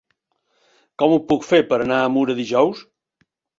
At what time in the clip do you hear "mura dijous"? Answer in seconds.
2.17-2.85